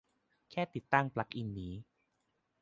[0.51, 1.73] แค่ติดตั้งปลั๊กอินนี้